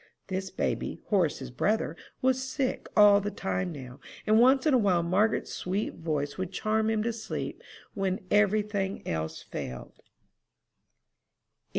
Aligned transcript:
This 0.29 0.49
baby, 0.49 0.99
Horace's 1.09 1.51
brother, 1.51 1.95
was 2.23 2.41
sick 2.41 2.87
all 2.97 3.21
the 3.21 3.29
time 3.29 3.71
now, 3.71 3.99
and 4.25 4.39
once 4.39 4.65
in 4.65 4.73
a 4.73 4.77
while 4.79 5.03
Margaret's 5.03 5.53
sweet 5.53 5.93
voice 5.93 6.39
would 6.39 6.51
charm 6.51 6.89
him 6.89 7.03
to 7.03 7.13
sleep 7.13 7.61
when 7.93 8.25
every 8.31 8.63
thing 8.63 9.07
else 9.07 9.43
failed. 9.43 10.01